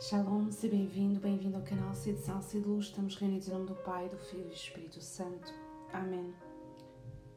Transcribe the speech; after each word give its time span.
Shalom, 0.00 0.48
seja 0.52 0.76
bem-vindo, 0.76 1.18
bem-vindo 1.18 1.56
ao 1.56 1.62
canal 1.64 1.92
Cid 1.92 2.20
Sal, 2.20 2.40
Cid 2.40 2.64
Luz. 2.64 2.84
Estamos 2.84 3.16
reunidos 3.16 3.48
em 3.48 3.50
nome 3.50 3.66
do 3.66 3.74
Pai, 3.74 4.08
do 4.08 4.16
Filho 4.16 4.44
e 4.44 4.46
do 4.46 4.54
Espírito 4.54 5.00
Santo. 5.00 5.52
Amém. 5.92 6.32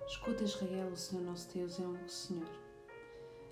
Escuta, 0.06 0.44
Israel, 0.44 0.90
o 0.90 0.96
Senhor 0.96 1.24
nosso 1.24 1.52
Deus 1.52 1.80
é 1.80 1.82
um 1.82 2.08
Senhor. 2.08 2.48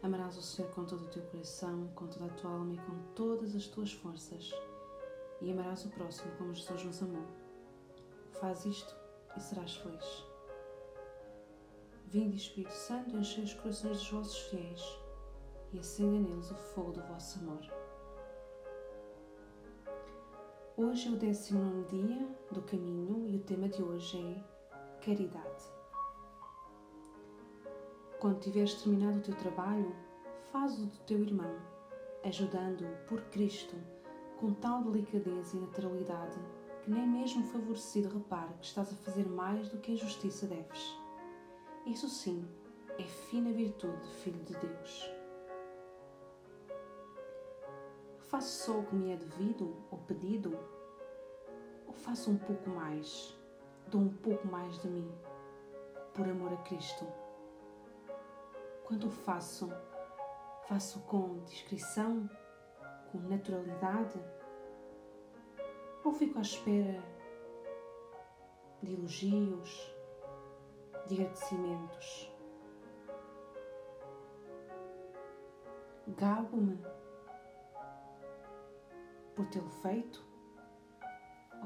Amarás 0.04 0.38
o 0.38 0.44
Senhor 0.44 0.70
com 0.76 0.86
todo 0.86 1.06
o 1.06 1.08
teu 1.08 1.24
coração, 1.24 1.88
com 1.96 2.06
toda 2.06 2.26
a 2.26 2.35
tua 2.35 2.51
alma 2.51 2.76
e 2.76 2.78
com 2.78 2.99
todas 3.15 3.56
as 3.56 3.65
tuas 3.65 3.92
forças. 3.92 4.53
E 5.41 5.51
amarás 5.51 5.83
o 5.85 5.89
próximo 5.89 6.31
como 6.37 6.53
Jesus 6.53 6.83
nos 6.83 7.01
amou. 7.01 7.26
Faz 8.39 8.63
isto 8.63 8.96
e 9.35 9.39
serás 9.39 9.76
feliz. 9.78 10.23
Vinde, 12.05 12.37
Espírito 12.37 12.76
Santo, 12.76 13.17
enchei 13.17 13.44
os 13.44 13.55
corações 13.55 13.97
dos 13.97 14.12
vossos 14.12 14.37
fiéis 14.51 14.83
e 15.73 15.79
acenda 15.79 16.20
neles 16.20 16.52
o 16.52 16.55
fogo 16.55 16.91
do 16.91 17.02
vosso 17.07 17.39
amor. 17.39 17.79
Hoje 20.82 21.10
é 21.10 21.12
o 21.12 21.18
19 21.18 21.84
dia 21.90 22.26
do 22.54 22.62
caminho 22.62 23.28
e 23.28 23.36
o 23.36 23.44
tema 23.44 23.68
de 23.68 23.84
hoje 23.84 24.18
é 24.18 25.04
caridade. 25.04 25.66
Quando 28.18 28.40
tiveres 28.40 28.76
terminado 28.76 29.18
o 29.18 29.22
teu 29.22 29.36
trabalho, 29.36 29.94
faz-o 30.54 30.86
do 30.86 30.98
teu 31.00 31.20
irmão, 31.20 31.54
ajudando-o 32.23 33.08
por 33.10 33.20
Cristo 33.23 33.76
com 34.40 34.54
tal 34.54 34.82
delicadeza 34.82 35.58
e 35.58 35.60
naturalidade 35.60 36.40
que 36.82 36.90
nem 36.90 37.06
mesmo 37.06 37.44
favorecido 37.44 38.08
repare 38.08 38.54
que 38.54 38.68
estás 38.68 38.94
a 38.94 38.96
fazer 38.96 39.28
mais 39.28 39.68
do 39.68 39.80
que 39.80 39.92
a 39.92 39.98
justiça 39.98 40.48
deves. 40.48 40.98
Isso 41.86 42.08
sim 42.08 42.48
é 42.98 43.04
fina 43.04 43.52
virtude 43.52 44.02
de 44.02 44.14
Filho 44.22 44.42
de 44.46 44.56
Deus. 44.56 45.20
Faço 48.30 48.64
só 48.64 48.80
o 48.80 48.86
que 48.86 48.96
me 48.96 49.12
é 49.12 49.18
devido 49.18 49.76
ou 49.90 49.98
pedido? 49.98 50.78
Ou 51.90 51.95
faço 51.95 52.30
um 52.30 52.38
pouco 52.38 52.70
mais, 52.70 53.36
dou 53.88 54.02
um 54.02 54.14
pouco 54.18 54.48
mais 54.48 54.80
de 54.80 54.88
mim, 54.88 55.12
por 56.14 56.30
amor 56.30 56.54
a 56.54 56.58
Cristo? 56.58 57.04
Quando 58.86 59.08
o 59.08 59.09
faço, 59.09 59.68
faço 60.68 61.00
com 61.08 61.44
discrição, 61.46 62.30
com 63.12 63.18
naturalidade? 63.18 64.23
Ou 66.04 66.12
fico 66.14 66.38
à 66.38 66.42
espera 66.42 67.04
de 68.84 68.94
elogios, 68.94 69.92
de 71.08 71.16
agradecimentos? 71.16 72.31
Gabo-me 76.09 76.80
por 79.36 79.48
tê-lo 79.48 79.72
feito? 79.81 80.28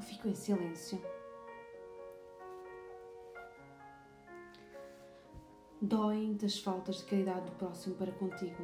Fico 0.03 0.27
em 0.27 0.35
silêncio? 0.35 1.01
Doem-te 5.81 6.45
as 6.45 6.59
faltas 6.59 6.97
de 6.97 7.05
caridade 7.05 7.45
do 7.45 7.51
próximo 7.53 7.95
para 7.95 8.11
contigo. 8.11 8.63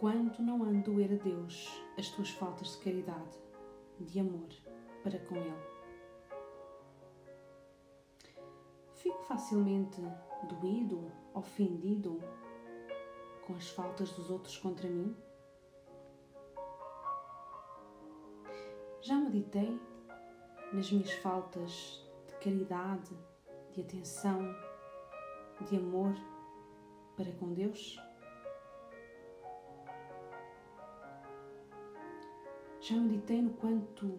Quanto 0.00 0.42
não 0.42 0.62
ando 0.62 0.90
doer 0.90 1.12
a 1.12 1.22
Deus 1.22 1.82
as 1.98 2.08
tuas 2.08 2.30
faltas 2.30 2.72
de 2.72 2.84
caridade, 2.84 3.38
de 4.00 4.20
amor 4.20 4.48
para 5.02 5.18
com 5.18 5.36
Ele? 5.36 5.54
Fico 8.94 9.22
facilmente 9.24 10.00
doído, 10.60 11.12
ofendido 11.34 12.20
com 13.46 13.54
as 13.54 13.68
faltas 13.68 14.10
dos 14.12 14.30
outros 14.30 14.56
contra 14.56 14.88
mim? 14.88 15.14
Já 19.06 19.16
meditei 19.16 19.78
nas 20.72 20.90
minhas 20.90 21.12
faltas 21.12 22.02
de 22.26 22.34
caridade, 22.36 23.14
de 23.70 23.82
atenção, 23.82 24.40
de 25.60 25.76
amor 25.76 26.14
para 27.14 27.30
com 27.32 27.52
Deus? 27.52 28.00
Já 32.80 32.96
meditei 32.96 33.42
no 33.42 33.52
quanto 33.52 34.18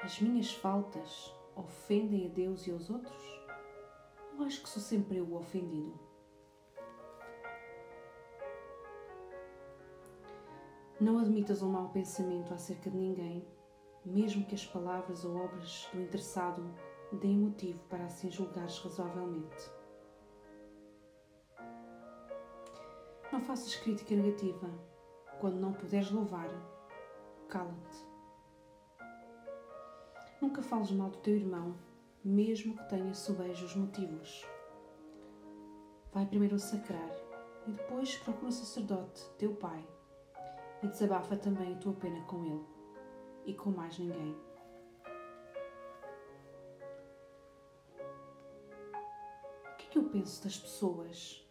as 0.00 0.20
minhas 0.20 0.52
faltas 0.54 1.32
ofendem 1.54 2.26
a 2.26 2.30
Deus 2.30 2.66
e 2.66 2.72
aos 2.72 2.90
outros? 2.90 3.46
Ou 4.36 4.44
acho 4.44 4.60
que 4.60 4.68
sou 4.68 4.82
sempre 4.82 5.18
eu 5.18 5.24
o 5.24 5.36
ofendido? 5.36 5.96
Não 11.00 11.18
admitas 11.18 11.62
um 11.62 11.70
mau 11.70 11.90
pensamento 11.90 12.54
acerca 12.54 12.88
de 12.88 12.96
ninguém, 12.96 13.44
mesmo 14.04 14.44
que 14.44 14.54
as 14.54 14.66
palavras 14.66 15.24
ou 15.24 15.36
obras 15.36 15.88
do 15.92 16.00
interessado 16.00 16.62
deem 17.12 17.38
motivo 17.38 17.78
para 17.88 18.04
assim 18.04 18.30
julgares 18.30 18.78
razoavelmente. 18.78 19.70
Não 23.32 23.40
faças 23.40 23.76
crítica 23.76 24.14
negativa. 24.14 24.68
Quando 25.40 25.58
não 25.58 25.72
puderes 25.72 26.10
louvar, 26.10 26.48
cala-te. 27.48 28.06
Nunca 30.40 30.62
fales 30.62 30.90
mal 30.92 31.10
do 31.10 31.18
teu 31.18 31.34
irmão, 31.34 31.76
mesmo 32.24 32.76
que 32.76 32.88
tenha 32.88 33.14
sobejos 33.14 33.74
motivos. 33.74 34.46
Vai 36.12 36.26
primeiro 36.26 36.56
ao 36.56 36.58
sacrar 36.58 37.10
e 37.66 37.72
depois 37.72 38.16
procura 38.18 38.48
o 38.48 38.52
sacerdote, 38.52 39.24
teu 39.38 39.54
pai, 39.54 39.86
e 40.82 40.88
desabafa 40.88 41.36
também 41.36 41.72
a 41.72 41.78
tua 41.78 41.94
pena 41.94 42.20
com 42.24 42.44
ele 42.44 42.71
e 43.44 43.54
com 43.54 43.70
mais 43.70 43.98
ninguém. 43.98 44.36
O 49.64 49.76
que 49.76 49.86
é 49.86 49.90
que 49.90 49.98
eu 49.98 50.04
penso 50.10 50.42
das 50.44 50.58
pessoas 50.58 51.48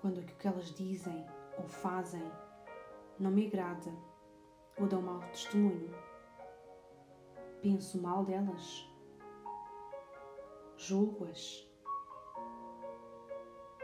quando 0.00 0.18
o 0.18 0.24
que 0.24 0.46
elas 0.46 0.74
dizem 0.74 1.26
ou 1.58 1.68
fazem 1.68 2.22
não 3.18 3.30
me 3.30 3.46
agrada 3.46 3.92
ou 4.78 4.86
dão 4.86 5.02
mau 5.02 5.20
testemunho? 5.30 5.94
Penso 7.60 8.00
mal 8.00 8.24
delas? 8.24 8.88
Julgo-as? 10.76 11.66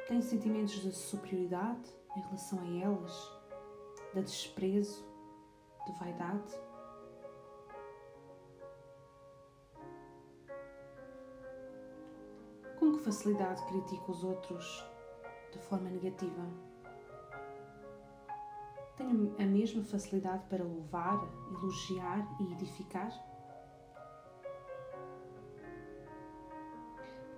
Tenho 0.06 0.22
sentimentos 0.22 0.74
de 0.74 0.92
superioridade? 0.92 2.02
em 2.16 2.20
relação 2.20 2.60
a 2.60 2.66
elas, 2.66 3.41
de 4.14 4.22
desprezo, 4.22 5.04
de 5.86 5.92
vaidade? 5.98 6.52
Com 12.78 12.92
que 12.92 13.00
facilidade 13.00 13.64
critico 13.66 14.12
os 14.12 14.22
outros 14.22 14.84
de 15.50 15.58
forma 15.58 15.88
negativa? 15.88 16.46
Tenho 18.96 19.34
a 19.38 19.46
mesma 19.46 19.82
facilidade 19.82 20.44
para 20.48 20.62
louvar, 20.62 21.18
elogiar 21.48 22.26
e 22.40 22.52
edificar? 22.52 23.10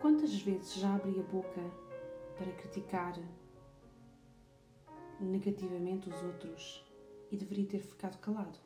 Quantas 0.00 0.34
vezes 0.42 0.74
já 0.74 0.96
abri 0.96 1.18
a 1.20 1.22
boca 1.22 1.62
para 2.36 2.52
criticar 2.52 3.14
negativamente 5.24 6.08
os 6.08 6.22
outros 6.22 6.84
e 7.30 7.36
deveria 7.36 7.66
ter 7.66 7.80
ficado 7.80 8.18
calado. 8.18 8.58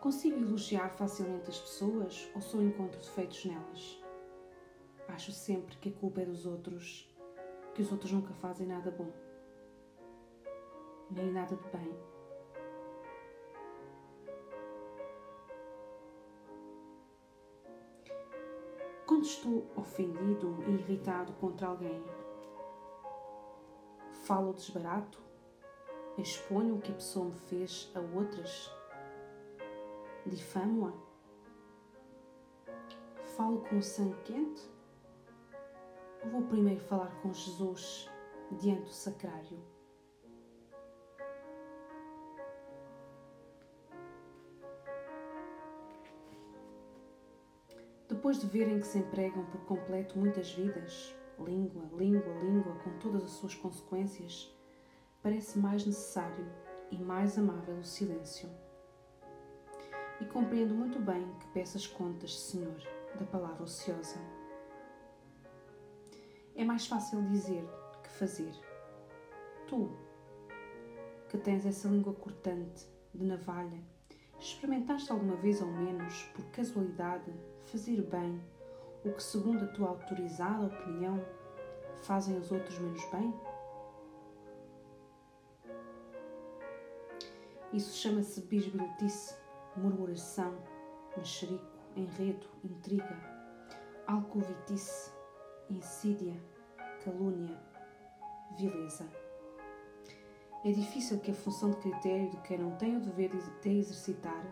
Consigo 0.00 0.40
elogiar 0.40 0.90
facilmente 0.90 1.50
as 1.50 1.58
pessoas 1.58 2.30
ou 2.34 2.40
só 2.40 2.60
encontro 2.62 3.00
defeitos 3.00 3.44
nelas? 3.44 4.02
Acho 5.08 5.32
sempre 5.32 5.76
que 5.76 5.88
a 5.88 5.92
culpa 5.92 6.20
é 6.20 6.24
dos 6.24 6.46
outros, 6.46 7.12
que 7.74 7.82
os 7.82 7.90
outros 7.90 8.12
nunca 8.12 8.32
fazem 8.34 8.66
nada 8.66 8.90
bom, 8.90 9.12
nem 11.10 11.32
nada 11.32 11.56
de 11.56 11.68
bem. 11.68 12.17
Estou 19.28 19.66
ofendido 19.76 20.56
e 20.66 20.70
irritado 20.70 21.32
contra 21.34 21.68
alguém, 21.68 22.02
falo 24.24 24.54
desbarato, 24.54 25.20
exponho 26.16 26.76
o 26.76 26.80
que 26.80 26.90
a 26.90 26.94
pessoa 26.94 27.26
me 27.26 27.36
fez 27.36 27.92
a 27.94 28.00
outras, 28.00 28.72
difamo-a, 30.24 30.92
falo 33.36 33.60
com 33.68 33.76
o 33.76 33.82
sangue 33.82 34.16
quente? 34.24 34.62
Ou 36.24 36.30
vou 36.30 36.42
primeiro 36.42 36.80
falar 36.80 37.14
com 37.20 37.32
Jesus 37.32 38.10
diante 38.52 38.82
do 38.82 38.92
sacrário? 38.92 39.58
Depois 48.28 48.42
de 48.42 48.58
verem 48.58 48.78
que 48.78 48.86
se 48.86 48.98
empregam 48.98 49.42
por 49.46 49.62
completo 49.62 50.18
muitas 50.18 50.52
vidas, 50.52 51.16
língua, 51.38 51.82
língua, 51.96 52.34
língua, 52.42 52.74
com 52.84 52.90
todas 52.98 53.24
as 53.24 53.30
suas 53.30 53.54
consequências, 53.54 54.54
parece 55.22 55.58
mais 55.58 55.86
necessário 55.86 56.46
e 56.90 56.98
mais 56.98 57.38
amável 57.38 57.78
o 57.78 57.82
silêncio. 57.82 58.50
E 60.20 60.26
compreendo 60.26 60.74
muito 60.74 61.00
bem 61.00 61.26
que 61.40 61.46
peças 61.54 61.86
contas, 61.86 62.38
Senhor, 62.38 62.76
da 63.18 63.24
palavra 63.24 63.62
ociosa. 63.62 64.18
É 66.54 66.62
mais 66.66 66.86
fácil 66.86 67.22
dizer 67.28 67.66
que 68.02 68.10
fazer. 68.10 68.52
Tu, 69.66 69.90
que 71.30 71.38
tens 71.38 71.64
essa 71.64 71.88
língua 71.88 72.12
cortante, 72.12 72.86
de 73.14 73.24
navalha, 73.24 73.82
experimentaste 74.38 75.10
alguma 75.10 75.36
vez 75.36 75.62
ao 75.62 75.68
menos, 75.68 76.24
por 76.34 76.44
casualidade, 76.50 77.32
fazer 77.70 78.02
bem 78.02 78.40
o 79.04 79.12
que, 79.12 79.22
segundo 79.22 79.64
a 79.64 79.68
tua 79.68 79.88
autorizada 79.88 80.66
opinião, 80.66 81.24
fazem 82.02 82.36
os 82.36 82.50
outros 82.50 82.78
menos 82.78 83.04
bem? 83.10 83.34
Isso 87.72 87.96
chama-se 87.96 88.40
bisbilhotice, 88.42 89.36
murmuração, 89.76 90.56
mexerico, 91.16 91.64
enredo, 91.94 92.46
intriga, 92.64 93.16
alcovitice, 94.06 95.12
insídia, 95.68 96.40
calúnia, 97.04 97.60
vileza. 98.56 99.06
É 100.64 100.72
difícil 100.72 101.20
que 101.20 101.30
a 101.30 101.34
função 101.34 101.70
de 101.70 101.76
critério 101.76 102.30
de 102.30 102.36
quem 102.38 102.58
não 102.58 102.74
tem 102.76 102.96
o 102.96 103.00
dever 103.00 103.30
de 103.30 103.68
exercitar 103.68 104.44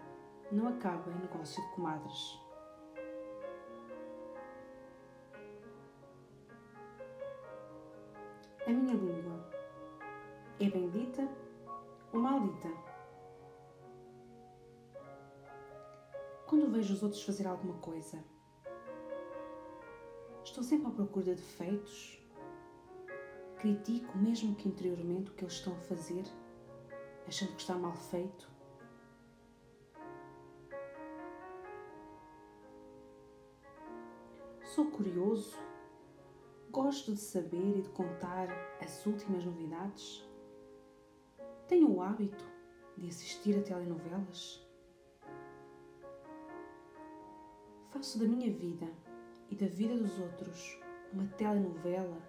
não 0.52 0.68
acabe 0.68 1.10
em 1.10 1.18
negócio 1.18 1.62
de 1.62 1.74
comadres. 1.74 2.45
A 8.66 8.72
minha 8.72 8.94
língua 8.94 9.48
é 10.58 10.68
bendita 10.68 11.28
ou 12.12 12.18
maldita? 12.18 12.68
Quando 16.48 16.72
vejo 16.72 16.94
os 16.94 17.00
outros 17.00 17.22
fazer 17.22 17.46
alguma 17.46 17.78
coisa, 17.78 18.24
estou 20.42 20.64
sempre 20.64 20.88
à 20.88 20.90
procura 20.90 21.26
de 21.26 21.34
defeitos. 21.36 22.20
Critico, 23.60 24.18
mesmo 24.18 24.56
que 24.56 24.68
interiormente, 24.68 25.30
o 25.30 25.34
que 25.34 25.44
eles 25.44 25.54
estão 25.54 25.72
a 25.74 25.80
fazer, 25.82 26.24
achando 27.24 27.54
que 27.54 27.60
está 27.60 27.74
mal 27.74 27.94
feito. 27.94 28.50
Sou 34.64 34.86
curioso, 34.90 35.56
gosto 36.76 37.14
de 37.14 37.20
saber 37.20 37.78
e 37.78 37.80
de 37.80 37.88
contar 37.88 38.48
as 38.82 39.06
últimas 39.06 39.42
novidades. 39.42 40.22
Tenho 41.66 41.90
o 41.90 42.02
hábito 42.02 42.44
de 42.98 43.08
assistir 43.08 43.58
a 43.58 43.62
telenovelas 43.62 44.62
Faço 47.88 48.18
da 48.18 48.26
minha 48.26 48.52
vida 48.52 48.86
e 49.48 49.56
da 49.56 49.66
vida 49.66 49.96
dos 49.96 50.18
outros 50.18 50.78
uma 51.14 51.26
telenovela 51.28 52.20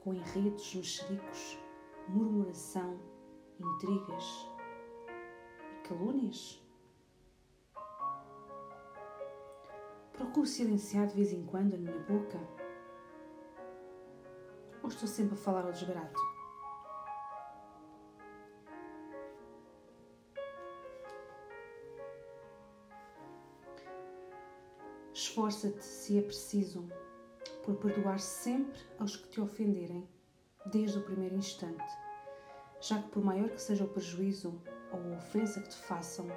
com 0.00 0.12
enredos 0.12 0.74
mexericos, 0.74 1.58
murmuração, 2.06 3.00
intrigas 3.58 4.46
e 5.72 5.88
calúnias? 5.88 6.62
Procuro 10.12 10.46
silenciar 10.46 11.06
de 11.06 11.14
vez 11.14 11.32
em 11.32 11.46
quando 11.46 11.72
a 11.72 11.78
minha 11.78 11.98
boca? 12.00 12.55
Ou 14.86 14.88
estou 14.88 15.08
sempre 15.08 15.34
a 15.34 15.36
falar 15.36 15.64
ao 15.64 15.72
desbarato? 15.72 16.20
Esforça-te, 25.12 25.84
se 25.84 26.16
é 26.16 26.22
preciso, 26.22 26.88
por 27.64 27.74
perdoar 27.78 28.20
sempre 28.20 28.78
aos 29.00 29.16
que 29.16 29.26
te 29.26 29.40
ofenderem, 29.40 30.08
desde 30.66 30.98
o 30.98 31.02
primeiro 31.02 31.34
instante, 31.34 31.82
já 32.80 33.02
que, 33.02 33.08
por 33.08 33.24
maior 33.24 33.48
que 33.48 33.60
seja 33.60 33.82
o 33.82 33.88
prejuízo 33.88 34.62
ou 34.92 35.00
a 35.00 35.16
ofensa 35.16 35.60
que 35.62 35.70
te 35.70 35.78
façam, 35.78 36.28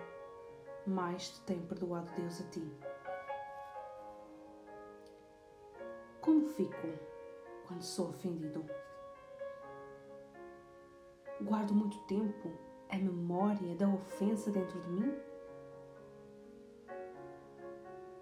mais 0.88 1.30
te 1.30 1.42
tem 1.42 1.62
perdoado 1.68 2.12
Deus 2.16 2.42
a 2.42 2.44
ti. 2.46 2.68
Como 6.20 6.48
fico 6.48 7.19
quando 7.80 7.84
sou 7.84 8.10
ofendido? 8.10 8.66
Guardo 11.42 11.74
muito 11.74 11.98
tempo 12.00 12.52
a 12.90 12.98
memória 12.98 13.74
da 13.76 13.88
ofensa 13.88 14.52
dentro 14.52 14.80
de 14.82 14.90
mim? 14.90 15.18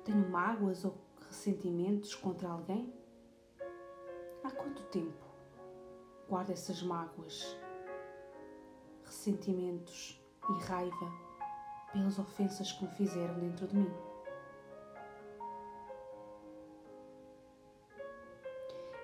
Tenho 0.04 0.30
mágoas 0.30 0.86
ou 0.86 0.95
ressentimentos 1.27 2.13
contra 2.13 2.50
alguém? 2.50 2.94
Há 4.44 4.51
quanto 4.51 4.83
tempo 4.83 5.25
guardo 6.30 6.51
essas 6.51 6.83
mágoas, 6.83 7.57
ressentimentos 9.03 10.21
e 10.50 10.63
raiva 10.65 11.12
pelas 11.92 12.19
ofensas 12.19 12.71
que 12.74 12.86
me 12.86 12.92
fizeram 12.92 13.39
dentro 13.39 13.68
de 13.68 13.75
mim? 13.75 14.17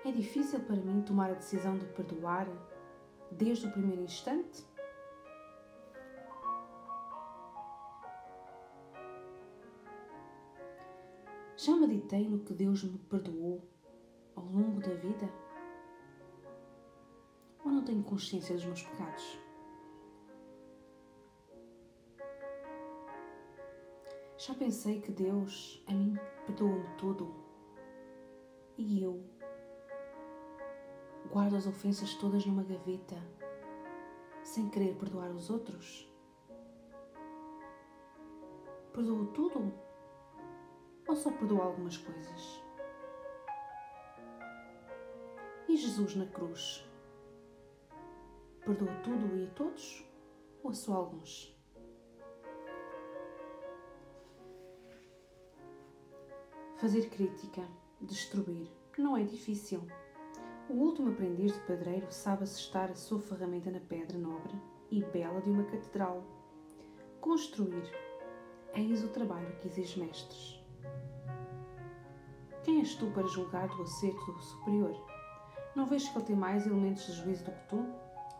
É 0.06 0.12
difícil 0.12 0.60
para 0.60 0.76
mim 0.76 1.02
tomar 1.02 1.32
a 1.32 1.34
decisão 1.34 1.78
de 1.78 1.86
perdoar 1.86 2.46
desde 3.32 3.68
o 3.68 3.72
primeiro 3.72 4.02
instante? 4.02 4.66
Já 11.56 11.74
meditei 11.78 12.28
no 12.28 12.40
que 12.40 12.54
Deus 12.54 12.84
me 12.84 12.98
perdoou 12.98 13.64
ao 14.36 14.44
longo 14.44 14.82
da 14.82 14.94
vida? 14.96 15.30
Ou 17.64 17.72
não 17.72 17.86
tenho 17.86 18.04
consciência 18.04 18.56
dos 18.56 18.66
meus 18.66 18.84
pecados? 18.84 19.40
Já 24.38 24.54
pensei 24.54 25.00
que 25.00 25.14
Deus 25.14 25.82
a 25.88 25.94
mim 25.94 26.18
perdoa-me 26.46 26.90
tudo 26.98 27.34
e 28.78 29.02
eu 29.02 29.24
guardo 31.32 31.56
as 31.56 31.68
ofensas 31.68 32.14
todas 32.16 32.46
numa 32.46 32.64
gaveta 32.64 33.18
sem 34.44 34.70
querer 34.70 34.96
perdoar 34.96 35.32
os 35.32 35.50
outros? 35.50 36.10
Perdoo 38.94 39.26
tudo 39.28 39.74
ou 41.08 41.16
só 41.16 41.32
perdoa 41.32 41.66
algumas 41.66 41.98
coisas? 41.98 42.62
E 45.68 45.76
Jesus 45.76 46.16
na 46.16 46.28
cruz? 46.28 46.88
Perdoa 48.62 48.94
tudo 49.04 49.36
e 49.36 49.46
a 49.46 49.50
todos 49.52 50.06
ou 50.64 50.74
só 50.74 50.94
alguns? 50.94 51.54
Fazer 56.78 57.10
crítica, 57.10 57.62
destruir, 58.00 58.70
não 58.98 59.16
é 59.16 59.24
difícil. 59.24 59.82
O 60.70 60.76
último 60.76 61.12
aprendiz 61.12 61.54
de 61.54 61.60
padreiro 61.62 62.08
sabe 62.10 62.44
assestar 62.44 62.90
a 62.90 62.96
sua 62.96 63.20
ferramenta 63.20 63.70
na 63.70 63.82
pedra 63.82 64.18
nobre 64.18 64.54
e 64.90 65.04
bela 65.04 65.42
de 65.42 65.50
uma 65.50 65.66
catedral. 65.66 66.24
Construir, 67.20 67.92
eis 68.74 69.04
o 69.04 69.10
trabalho 69.10 69.54
que 69.58 69.68
exige 69.68 70.00
mestres. 70.00 70.64
Quem 72.64 72.80
és 72.80 72.96
tu 72.96 73.08
para 73.08 73.28
julgar 73.28 73.68
do 73.68 73.82
acerto 73.82 74.40
superior? 74.40 74.96
Não 75.76 75.86
vês 75.86 76.08
que 76.08 76.18
ele 76.18 76.26
tem 76.26 76.36
mais 76.36 76.66
elementos 76.66 77.08
de 77.08 77.12
juízo 77.12 77.44
do 77.44 77.52
que 77.52 77.68
tu? 77.68 77.86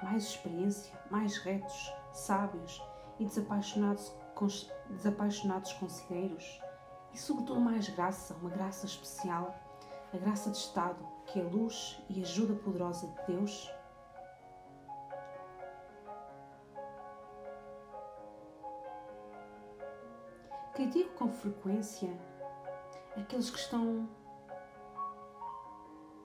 Mais 0.02 0.24
experiência, 0.24 0.98
mais 1.12 1.38
retos, 1.40 1.94
sábios 2.14 2.82
e 3.20 3.26
desapaixonados, 3.26 4.16
desapaixonados 4.90 5.74
conselheiros? 5.74 6.62
E 7.14 7.20
sobretudo 7.20 7.60
mais 7.60 7.90
graça, 7.90 8.34
uma 8.36 8.50
graça 8.50 8.86
especial, 8.86 9.54
a 10.14 10.18
graça 10.18 10.50
de 10.50 10.58
Estado, 10.58 11.13
que 11.34 11.42
a 11.42 11.44
luz 11.44 12.00
e 12.08 12.22
ajuda 12.22 12.54
poderosa 12.54 13.08
de 13.08 13.34
Deus? 13.34 13.74
Critico 20.76 21.12
com 21.16 21.30
frequência 21.30 22.16
aqueles 23.18 23.50
que 23.50 23.58
estão 23.58 24.08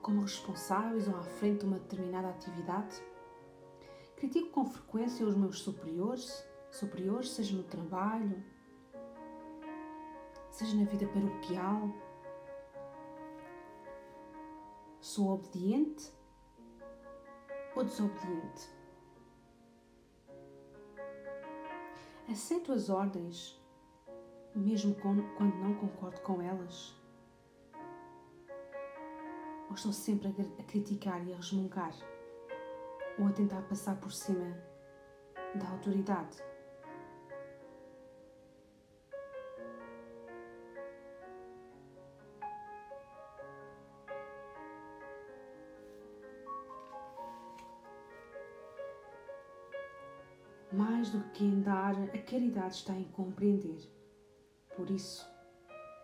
como 0.03 0.21
responsáveis 0.21 1.07
ou 1.07 1.17
à 1.17 1.23
frente 1.23 1.61
de 1.61 1.65
uma 1.65 1.79
determinada 1.79 2.29
atividade. 2.29 3.03
Critico 4.15 4.51
com 4.51 4.65
frequência 4.65 5.25
os 5.25 5.35
meus 5.35 5.59
superiores, 5.59 6.47
superiores, 6.69 7.31
seja 7.31 7.57
no 7.57 7.63
trabalho, 7.63 8.43
seja 10.51 10.77
na 10.77 10.85
vida 10.85 11.07
paroquial. 11.07 12.08
Sou 15.01 15.29
obediente 15.29 16.11
ou 17.73 17.85
desobediente? 17.85 18.69
Aceito 22.29 22.73
as 22.73 22.89
ordens, 22.89 23.57
mesmo 24.53 24.93
quando 24.95 25.55
não 25.55 25.73
concordo 25.75 26.19
com 26.21 26.41
elas? 26.41 26.93
Ou 29.69 29.75
estou 29.75 29.93
sempre 29.93 30.27
a 30.59 30.63
criticar 30.63 31.25
e 31.25 31.33
a 31.33 31.37
resmungar? 31.37 31.93
Ou 33.17 33.27
a 33.27 33.31
tentar 33.31 33.61
passar 33.63 33.95
por 34.01 34.11
cima 34.11 34.53
da 35.55 35.69
autoridade? 35.69 36.48
Do 51.11 51.23
que 51.31 51.43
em 51.43 51.59
dar, 51.61 51.95
a 52.13 52.17
caridade 52.19 52.75
está 52.75 52.93
em 52.93 53.05
compreender. 53.05 53.79
Por 54.75 54.91
isso, 54.91 55.27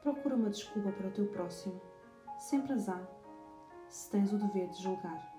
procura 0.01 0.33
uma 0.33 0.49
desculpa 0.49 0.91
para 0.91 1.07
o 1.07 1.11
teu 1.11 1.27
próximo. 1.27 1.79
Sempre 2.39 2.73
as 2.73 2.89
há, 2.89 3.07
se 3.87 4.09
tens 4.09 4.33
o 4.33 4.37
dever 4.39 4.67
de 4.69 4.81
julgar. 4.81 5.31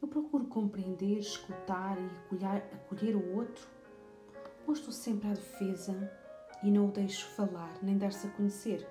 Eu 0.00 0.06
procuro 0.06 0.46
compreender, 0.46 1.18
escutar 1.18 1.98
e 2.00 2.06
acolher, 2.18 2.70
acolher 2.72 3.16
o 3.16 3.36
outro, 3.36 3.66
ou 4.68 4.72
estou 4.72 4.92
sempre 4.92 5.28
à 5.28 5.32
defesa 5.32 6.12
e 6.62 6.70
não 6.70 6.88
o 6.88 6.92
deixo 6.92 7.26
falar 7.30 7.72
nem 7.82 7.98
dar-se 7.98 8.28
a 8.28 8.30
conhecer. 8.30 8.86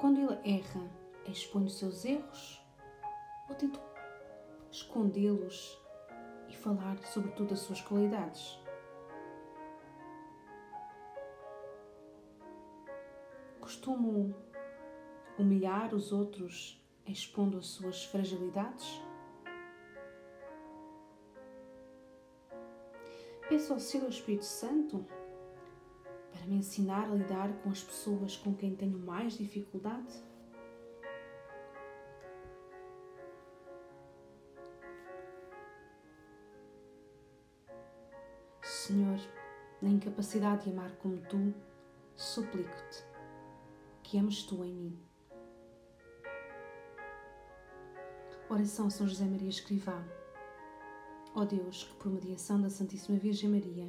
Quando 0.00 0.20
ele 0.20 0.58
erra, 0.58 0.99
os 1.66 1.78
seus 1.78 2.04
erros 2.04 2.60
ou 3.48 3.54
tento 3.54 3.80
escondê-los 4.70 5.78
e 6.48 6.56
falar 6.56 6.96
sobretudo 7.04 7.50
das 7.50 7.60
suas 7.60 7.80
qualidades? 7.80 8.58
Costumo 13.60 14.34
humilhar 15.38 15.94
os 15.94 16.12
outros 16.12 16.82
expondo 17.06 17.58
as 17.58 17.66
suas 17.66 18.04
fragilidades? 18.04 19.00
Peço 23.48 23.72
auxílio 23.72 24.06
ao 24.06 24.12
Espírito 24.12 24.44
Santo 24.44 25.04
para 26.30 26.46
me 26.46 26.56
ensinar 26.56 27.10
a 27.10 27.14
lidar 27.14 27.52
com 27.62 27.70
as 27.70 27.82
pessoas 27.82 28.36
com 28.36 28.54
quem 28.54 28.76
tenho 28.76 28.98
mais 28.98 29.36
dificuldade? 29.36 30.29
Senhor, 38.90 39.20
na 39.80 39.88
incapacidade 39.88 40.64
de 40.64 40.70
amar 40.70 40.90
como 40.96 41.16
tu, 41.18 41.54
suplico-te 42.16 43.04
que 44.02 44.18
ames 44.18 44.42
tu 44.42 44.64
em 44.64 44.74
mim. 44.74 44.98
Oração 48.48 48.88
a 48.88 48.90
São 48.90 49.06
José 49.06 49.26
Maria 49.26 49.48
Escrivá. 49.48 50.04
Ó 51.36 51.44
Deus, 51.44 51.84
que 51.84 51.94
por 52.02 52.10
mediação 52.10 52.60
da 52.60 52.68
Santíssima 52.68 53.16
Virgem 53.16 53.48
Maria, 53.48 53.88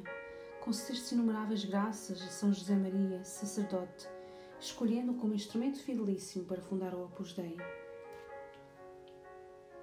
concedeste 0.60 1.16
inumeráveis 1.16 1.64
graças 1.64 2.22
a 2.22 2.28
São 2.28 2.52
José 2.52 2.76
Maria, 2.76 3.24
sacerdote, 3.24 4.08
escolhendo 4.60 5.14
como 5.14 5.34
instrumento 5.34 5.82
fidelíssimo 5.82 6.44
para 6.44 6.62
fundar 6.62 6.94
o 6.94 7.06
Opus 7.06 7.32
Dei. 7.32 7.56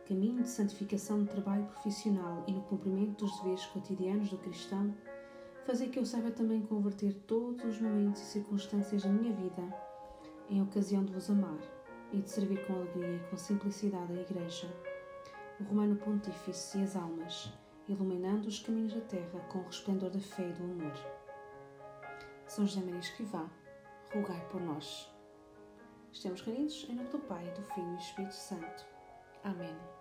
Caminho 0.10 0.42
de 0.42 0.50
santificação 0.50 1.20
no 1.20 1.28
trabalho 1.28 1.66
profissional 1.66 2.44
e 2.48 2.52
no 2.52 2.64
cumprimento 2.64 3.24
dos 3.24 3.38
deveres 3.38 3.64
cotidianos 3.68 4.32
do 4.32 4.40
cristão, 4.40 4.92
fazer 5.68 5.90
que 5.90 6.00
eu 6.00 6.06
saiba 6.06 6.32
também 6.32 6.64
converter 6.64 7.14
todos 7.28 7.64
os 7.64 7.80
momentos 7.80 8.20
e 8.20 8.26
circunstâncias 8.26 9.04
da 9.04 9.10
minha 9.10 9.32
vida 9.32 9.62
em 10.50 10.64
ocasião 10.64 11.06
de 11.06 11.14
vos 11.14 11.30
amar 11.30 11.60
e 12.12 12.22
de 12.22 12.28
servir 12.28 12.66
com 12.66 12.74
alegria 12.74 13.18
e 13.18 13.30
com 13.30 13.38
simplicidade 13.38 14.12
a 14.12 14.22
Igreja, 14.22 14.68
o 15.60 15.64
Romano 15.66 15.96
Pontífice 15.96 16.80
e 16.80 16.84
as 16.86 16.96
almas, 16.96 17.54
iluminando 17.88 18.48
os 18.48 18.60
caminhos 18.62 18.96
da 18.96 19.02
terra 19.02 19.40
com 19.52 19.60
o 19.60 19.66
resplendor 19.66 20.10
da 20.10 20.20
fé 20.20 20.50
e 20.50 20.54
do 20.54 20.64
amor. 20.64 20.98
São 22.48 22.66
José 22.66 22.80
Maria 22.80 23.00
Escrivá, 23.00 23.48
rogai 24.12 24.44
por 24.50 24.60
nós. 24.60 25.08
Estamos 26.12 26.42
reunidos 26.42 26.88
em 26.90 26.96
nome 26.96 27.10
do 27.10 27.20
Pai, 27.20 27.46
do 27.52 27.62
Filho 27.76 27.92
e 27.92 27.96
do 27.96 28.02
Espírito 28.02 28.34
Santo. 28.34 28.88
Amém. 29.44 29.99